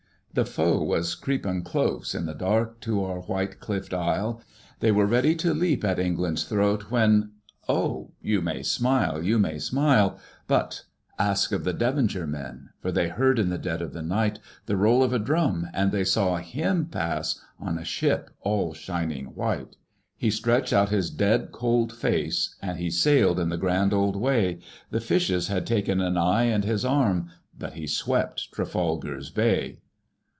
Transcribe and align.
"The 0.33 0.45
foe 0.45 0.81
was 0.81 1.13
creepin' 1.15 1.61
close, 1.63 2.15
In 2.15 2.25
the 2.25 2.33
dark, 2.33 2.79
to 2.83 3.03
our 3.03 3.19
white 3.19 3.59
cliffed 3.59 3.93
isle; 3.93 4.39
They 4.79 4.89
were 4.89 5.05
ready 5.05 5.35
to 5.35 5.53
leap 5.53 5.83
at 5.83 5.99
England's 5.99 6.45
throat, 6.45 6.83
When 6.89 7.31
O, 7.67 8.13
you 8.21 8.41
may 8.41 8.63
smile, 8.63 9.21
you 9.21 9.37
may 9.37 9.59
smile; 9.59 10.17
"But 10.47 10.85
ask 11.19 11.51
of 11.51 11.65
the 11.65 11.73
Devonshire 11.73 12.25
men; 12.27 12.69
For 12.79 12.93
they 12.93 13.09
heard 13.09 13.39
in 13.39 13.49
the 13.49 13.57
dead 13.57 13.81
of 13.81 13.93
night 13.93 14.39
The 14.67 14.77
roll 14.77 15.03
of 15.03 15.11
a 15.11 15.19
drum, 15.19 15.67
and 15.73 15.91
they 15.91 16.05
saw 16.05 16.37
him 16.37 16.85
pass 16.85 17.37
On 17.59 17.77
a 17.77 17.83
ship 17.83 18.29
all 18.39 18.73
shining 18.73 19.35
white. 19.35 19.75
"He 20.15 20.29
stretched 20.31 20.71
out 20.71 20.87
his 20.87 21.09
dead 21.09 21.51
cold 21.51 21.91
face 21.91 22.55
And 22.61 22.79
he 22.79 22.89
sailed 22.89 23.37
in 23.37 23.49
the 23.49 23.57
grand 23.57 23.91
old 23.93 24.15
way! 24.15 24.59
The 24.91 25.01
fishes 25.01 25.49
had 25.49 25.67
taken 25.67 25.99
an 25.99 26.15
eye 26.15 26.43
and 26.43 26.63
his 26.63 26.85
arm, 26.85 27.27
But 27.59 27.73
he 27.73 27.85
swept 27.85 28.53
Trafalgar's 28.53 29.29
Bay. 29.29 29.79